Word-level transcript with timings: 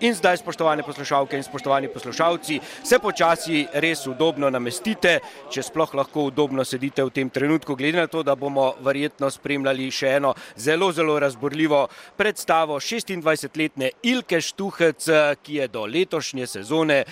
In 0.00 0.14
zdaj, 0.14 0.36
spoštovane 0.36 0.82
poslušalke 0.82 1.36
in 1.36 1.42
spoštovani 1.42 1.88
poslušalci, 1.88 2.60
se 2.84 2.98
počasi 2.98 3.66
res 3.72 4.06
udobno 4.06 4.50
namestite, 4.50 5.20
če 5.50 5.62
sploh 5.62 5.94
lahko 5.94 6.24
udobno 6.32 6.64
sedite 6.66 7.04
v 7.04 7.14
tem 7.14 7.30
trenutku, 7.30 7.76
glede 7.78 8.00
na 8.00 8.06
to, 8.10 8.24
da 8.26 8.34
bomo 8.34 8.72
verjetno 8.82 9.30
spremljali 9.30 9.90
še 9.94 10.16
eno 10.18 10.34
zelo, 10.56 10.90
zelo 10.92 11.18
razborljivo 11.22 11.86
predstavo 12.16 12.80
26-letne 12.80 13.92
Ilke 14.02 14.40
Štuhec, 14.42 15.10
ki 15.42 15.60
je 15.62 15.68
do 15.68 15.86
letošnje 15.86 16.46
sezone 16.46 17.04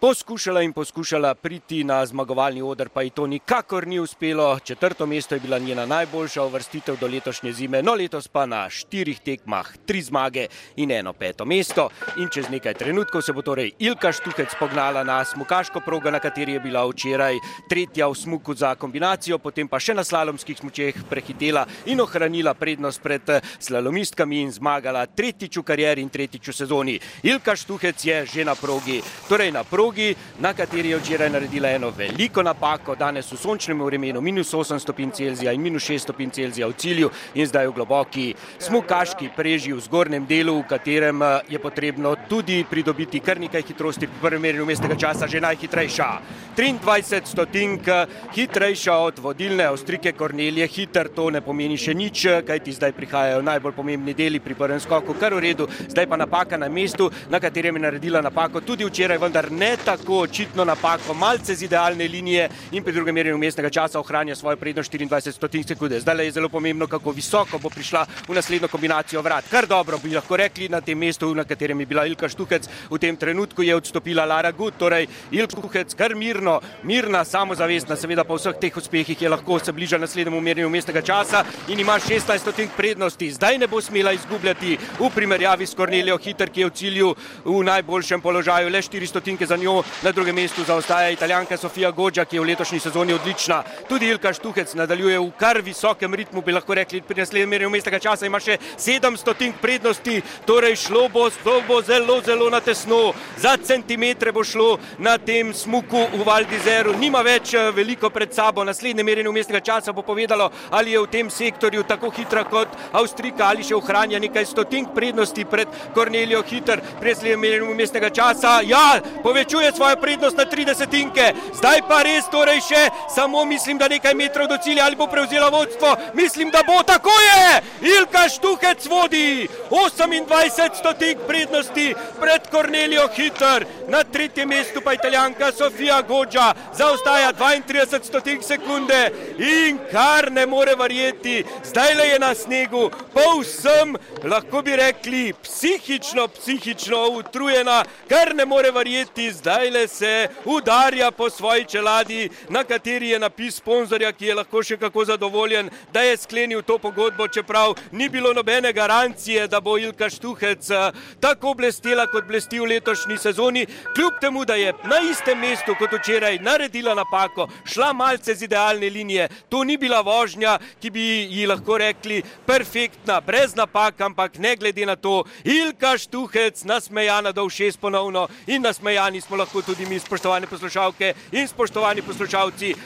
poskušala 0.00 0.62
in 0.62 0.72
poskušala 0.72 1.34
priti 1.34 1.84
na 1.84 2.06
zmagovalni 2.06 2.62
oder, 2.62 2.88
pa 2.88 3.02
ji 3.02 3.10
to 3.10 3.26
nikakor 3.26 3.86
ni 3.86 3.98
uspelo. 4.00 4.58
Četrto 4.58 5.06
mesto 5.06 5.34
je 5.34 5.40
bila 5.40 5.58
njena 5.58 5.86
najboljša 5.86 6.44
uvrstitev 6.44 6.96
do 7.00 7.06
letošnje 7.06 7.52
zime, 7.52 7.82
no 7.82 7.94
letos 7.94 8.28
pa 8.28 8.46
na 8.46 8.70
štirih 8.70 9.20
tekmah 9.20 9.66
tri 9.86 10.02
zmage 10.02 10.46
in 10.76 10.90
eno 10.90 11.12
peto 11.12 11.44
mesto. 11.44 11.88
In 12.16 12.28
čez 12.28 12.50
nekaj 12.50 12.74
trenutkov 12.74 13.22
se 13.22 13.32
bo 13.32 13.42
torej 13.42 13.72
Ilka 13.78 14.12
Štuhec 14.12 14.54
pognala 14.58 15.04
na 15.04 15.24
smukaško 15.24 15.80
progo, 15.80 16.10
na 16.10 16.20
kateri 16.20 16.52
je 16.52 16.60
bila 16.60 16.86
včeraj 16.86 17.34
tretja 17.68 18.08
v 18.08 18.14
smuku 18.14 18.54
za 18.54 18.74
kombinacijo, 18.74 19.38
potem 19.38 19.68
pa 19.68 19.80
še 19.80 19.94
na 19.94 20.04
slalomskih 20.04 20.58
smučeh 20.58 20.94
prehitela 21.10 21.66
in 21.86 22.00
ohranila 22.00 22.54
prednost 22.54 23.02
pred 23.02 23.22
slalomistkami 23.58 24.40
in 24.42 24.52
zmagala 24.52 25.06
tretjič 25.06 25.58
v 25.58 25.62
karieri 25.62 26.02
in 26.02 26.10
tretjič 26.10 26.48
v 26.48 26.54
sezoni. 26.54 26.98
Ilka 27.22 27.56
Štuhec 27.56 28.04
je 28.04 28.26
že 28.26 28.44
na 28.44 28.54
progi, 28.54 29.02
torej 29.28 29.50
na 29.50 29.64
progi 29.64 29.87
progi, 29.88 30.14
na 30.38 30.52
kateri 30.52 30.90
je 30.90 30.98
včeraj 30.98 31.30
naredila 31.30 31.68
eno 31.70 31.90
veliko 31.90 32.42
napako, 32.42 32.94
danes 32.94 33.32
v 33.32 33.36
sončnem 33.36 33.80
vremenu, 33.82 34.20
minus 34.20 34.52
8 34.52 34.78
stopinj 34.78 35.10
Celzija 35.16 35.52
in 35.52 35.62
minus 35.62 35.88
6 35.88 35.98
stopinj 35.98 36.30
Celzija 36.30 36.66
v 36.68 36.74
cilju 36.76 37.10
in 37.34 37.46
zdaj 37.46 37.68
v 37.68 37.72
globoki 37.72 38.34
smukaški 38.60 39.30
preži 39.36 39.72
v 39.72 39.80
zgornjem 39.80 40.26
delu, 40.26 40.58
v 40.60 40.66
katerem 40.68 41.22
eh, 41.22 41.40
je 41.48 41.58
potrebno 41.58 42.16
tudi 42.28 42.64
pridobiti 42.70 43.20
kar 43.20 43.40
nekaj 43.40 43.62
hitrosti 43.62 44.06
pri 44.06 44.20
prvem 44.20 44.42
merjenju 44.42 44.66
mestnega 44.66 44.96
časa, 44.96 45.26
že 45.26 45.40
najhitrejša. 45.40 46.08
23 46.56 47.24
stotink 47.24 47.88
eh, 47.88 48.04
hitrejša 48.34 48.96
od 48.96 49.18
vodilne 49.24 49.64
Avstrike 49.64 50.12
Kornelije, 50.12 50.66
hiter 50.66 51.08
to 51.08 51.30
ne 51.30 51.40
pomeni 51.40 51.80
še 51.80 51.94
nič, 51.94 52.24
eh, 52.24 52.42
kajti 52.44 52.76
zdaj 52.76 52.92
prihajajo 52.92 53.40
najbolj 53.42 53.72
pomembni 53.72 54.12
deli 54.14 54.40
pri 54.40 54.54
prvem 54.54 54.80
skoku, 54.80 55.16
kar 55.16 55.32
v 55.32 55.46
redu, 55.48 55.68
zdaj 55.88 56.06
pa 56.06 56.20
napaka 56.20 56.60
na 56.60 56.68
mestu, 56.68 57.08
na 57.30 57.40
katerem 57.40 57.80
je 57.80 57.86
naredila 57.88 58.20
napako 58.20 58.60
tudi 58.60 58.84
včeraj, 58.84 59.16
vendar 59.18 59.48
ne 59.50 59.77
tako 59.84 60.20
očitno 60.20 60.64
napako, 60.64 61.14
malce 61.14 61.54
z 61.54 61.62
idealne 61.62 62.08
linije 62.08 62.48
in 62.72 62.84
pri 62.84 62.92
drugem 62.92 63.14
merjenju 63.14 63.38
mestnega 63.38 63.70
časa 63.70 64.00
ohranja 64.00 64.36
svojo 64.36 64.56
prednost 64.56 64.92
24 64.92 65.32
stotink 65.32 65.68
sekunde. 65.68 66.00
Zdaj 66.00 66.24
je 66.24 66.32
zelo 66.32 66.48
pomembno, 66.48 66.86
kako 66.86 67.10
visoko 67.10 67.58
bo 67.58 67.70
prišla 67.70 68.06
v 68.28 68.34
naslednjo 68.34 68.68
kombinacijo 68.68 69.22
vrat. 69.22 69.44
Kar 69.50 69.66
dobro 69.66 69.98
bi 69.98 70.14
lahko 70.14 70.36
rekli 70.36 70.68
na 70.68 70.80
tem 70.80 70.98
mestu, 70.98 71.34
na 71.34 71.44
katerem 71.44 71.80
je 71.80 71.86
bila 71.86 72.06
Ilka 72.06 72.28
Štuhec, 72.28 72.68
v 72.90 72.98
tem 72.98 73.16
trenutku 73.16 73.62
je 73.62 73.76
odstopila 73.76 74.24
Lara 74.24 74.52
Gut, 74.52 74.74
torej 74.78 75.06
Ilka 75.30 75.56
Štuhec 75.56 75.94
kar 75.94 76.14
mirno, 76.14 76.60
mirna, 76.82 77.24
samozavestna, 77.24 77.96
seveda 77.96 78.24
po 78.24 78.36
vseh 78.38 78.56
teh 78.60 78.76
uspehih 78.76 79.22
je 79.22 79.28
lahko 79.28 79.58
se 79.58 79.72
bliža 79.72 79.98
naslednjemu 79.98 80.40
merjenju 80.40 80.70
mestnega 80.70 81.02
časa 81.02 81.44
in 81.68 81.80
ima 81.80 81.98
16 81.98 82.38
stotink 82.38 82.72
prednosti. 82.76 83.30
Zdaj 83.32 83.58
ne 83.58 83.66
bo 83.66 83.80
smela 83.80 84.12
izgubljati 84.12 84.78
v 84.98 85.10
primerjavi 85.14 85.66
s 85.66 85.74
Kornelijo 85.74 86.18
Hiter, 86.18 86.50
ki 86.50 86.60
je 86.60 86.66
v 86.66 86.70
cilju 86.70 87.14
v 87.44 87.62
najboljšem 87.64 88.20
položaju, 88.20 88.70
le 88.70 88.82
4 88.82 89.06
stotinke 89.06 89.46
za 89.46 89.56
njo 89.56 89.67
njo 89.68 89.82
na 90.02 90.12
drugem 90.12 90.34
mestu 90.34 90.64
zaostaja 90.64 91.10
italijanka 91.10 91.56
Sofija 91.56 91.90
Gođa, 91.90 92.24
ki 92.24 92.36
je 92.36 92.40
v 92.40 92.44
letošnji 92.44 92.80
sezoni 92.80 93.12
odlična. 93.12 93.62
Tudi 93.88 94.08
Ilka 94.08 94.32
Štuhec 94.32 94.74
nadaljuje 94.74 95.18
v 95.18 95.30
kar 95.38 95.60
visokem 95.60 96.14
ritmu, 96.14 96.42
bi 96.42 96.52
lahko 96.52 96.74
rekli, 96.74 97.00
pri 97.00 97.20
naslednjem 97.20 97.50
merjenju 97.50 97.70
mestnega 97.70 97.98
časa 97.98 98.26
ima 98.26 98.40
še 98.40 98.56
700 98.78 99.52
prednosti, 99.60 100.22
torej 100.46 100.76
šlo 100.76 101.08
bo, 101.08 101.28
bo 101.68 101.80
zelo, 101.82 102.20
zelo 102.24 102.50
na 102.50 102.60
tesno, 102.60 103.12
za 103.36 103.56
centimetre 103.56 104.32
bo 104.32 104.44
šlo 104.44 104.78
na 104.98 105.18
tem 105.18 105.52
smuku 105.54 106.06
v 106.14 106.24
Valdizeru, 106.24 106.96
nima 106.98 107.22
več 107.22 107.54
eh, 107.54 107.70
veliko 107.74 108.10
pred 108.10 108.32
sabo, 108.34 108.64
naslednje 108.64 109.04
merjenje 109.04 109.32
mestnega 109.32 109.60
časa 109.60 109.92
bo 109.92 110.02
povedalo, 110.02 110.50
ali 110.70 110.96
je 110.96 111.04
v 111.04 111.12
tem 111.12 111.30
sektorju 111.30 111.84
tako 111.84 112.10
hitra 112.10 112.44
kot 112.48 112.68
Avstrika 112.92 113.50
ali 113.50 113.66
še 113.66 113.76
ohranja 113.76 114.18
nekaj 114.18 114.46
stotink 114.46 114.94
prednosti 114.94 115.44
pred 115.44 115.68
Kornelijo 115.94 116.42
Hiter, 116.42 116.80
pri 117.00 117.12
naslednjem 117.14 117.40
merjenju 117.40 117.74
mestnega 117.74 118.10
časa. 118.10 118.58
Ja, 118.64 119.00
povečuje 119.22 119.57
povečuje 119.58 119.76
svojo 119.76 119.96
prednost 119.96 120.36
na 120.36 120.44
30-inke. 120.46 121.34
Zdaj 121.58 121.82
pa 121.88 122.02
res, 122.06 122.30
torej 122.30 122.60
še 122.62 122.82
samo 123.10 123.44
mislim, 123.44 123.78
da 123.78 123.88
nekaj 123.88 124.14
metrov 124.14 124.46
do 124.46 124.56
cilja 124.62 124.86
ali 124.86 124.96
bo 124.96 125.06
prevzela 125.06 125.48
vodstvo. 125.50 125.96
Mislim, 126.14 126.50
da 126.50 126.62
bo 126.62 126.82
tako 126.86 127.10
je. 127.10 127.62
Ilka 127.98 128.28
Štuhec 128.28 128.86
vodi 128.86 129.48
28 129.70 130.78
stotink 130.78 131.26
prednosti 131.26 131.94
pred 132.20 132.46
Kornelijo 132.50 133.08
Hiter. 133.14 133.66
Na 133.88 134.04
tretjem 134.04 134.48
mestu 134.48 134.80
pa 134.80 134.94
italijanka 134.94 135.52
Sofija 135.52 136.02
Gođa 136.02 136.54
zaostaja 136.74 137.32
32 137.32 138.04
stotink 138.04 138.44
sekunde 138.44 139.10
in 139.38 139.78
kar 139.90 140.30
ne 140.32 140.46
more 140.46 140.74
verjeti, 140.78 141.44
zdaj 141.64 141.94
le 141.94 142.06
je 142.08 142.18
na 142.18 142.34
snegu, 142.34 142.90
povsem, 143.14 143.96
lahko 144.24 144.62
bi 144.62 144.76
rekli, 144.76 145.32
psihično, 145.42 146.28
psihično 146.28 147.08
utrujena, 147.18 147.82
kar 148.08 148.34
ne 148.34 148.44
more 148.46 148.70
verjeti, 148.70 149.32
zdaj 149.32 149.47
zdaj 149.48 149.70
le 149.70 149.88
se 149.88 150.28
udarja 150.44 151.10
po 151.10 151.30
svoji 151.30 151.64
čeladi, 151.64 152.28
na 152.48 152.64
kateri 152.64 153.08
je 153.08 153.18
napis 153.18 153.54
sponzorja, 153.56 154.12
ki 154.12 154.26
je 154.26 154.34
lahko 154.34 154.60
še 154.62 154.76
kako 154.76 155.04
zadovoljen, 155.08 155.70
da 155.92 156.02
je 156.04 156.16
sklenil 156.20 156.60
to 156.62 156.76
pogodbo, 156.78 157.28
čeprav 157.28 157.72
ni 157.92 158.08
bilo 158.08 158.32
nobene 158.36 158.72
garancije, 158.72 159.46
da 159.48 159.60
bo 159.60 159.78
Ilka 159.78 160.10
Štuhec 160.10 160.70
eh, 160.70 160.98
tako 161.20 161.54
blestela, 161.54 162.04
kot 162.12 162.26
blesti 162.28 162.60
v 162.60 162.66
letošnji 162.74 163.16
sezoni, 163.18 163.62
kljub 163.96 164.18
temu, 164.20 164.44
da 164.44 164.54
je 164.54 164.74
na 164.84 165.00
istem 165.10 165.40
mestu 165.40 165.72
kot 165.78 165.96
včeraj 165.96 166.36
naredila 166.44 166.94
napako, 166.94 167.48
šla 167.64 167.92
malce 167.92 168.34
z 168.34 168.44
idealne 168.44 168.90
linije. 168.90 169.30
To 169.48 169.64
ni 169.64 169.78
bila 169.80 170.02
vožnja, 170.04 170.58
ki 170.80 170.90
bi 170.90 171.06
ji 171.30 171.46
lahko 171.48 171.78
rekli 171.78 172.20
perfektna, 172.46 173.22
brez 173.24 173.56
napak, 173.56 174.00
ampak 174.00 174.36
ne 174.38 174.56
glede 174.60 174.84
na 174.86 174.96
to, 174.96 175.24
Ilka 175.44 175.96
Štuhec 175.96 176.64
nasmejana 176.68 177.32
do 177.32 177.48
všest 177.48 177.80
ponovno 177.80 178.28
in 178.46 178.62
nasmejani 178.62 179.24
smo 179.24 179.37
lahko 179.38 179.62
tudi 179.62 179.86
mi, 179.86 179.98
spoštovane 179.98 180.46
poslušalke 180.46 181.12
in 181.32 181.48
spoštovani 181.48 182.02
poslušalci, 182.02 182.74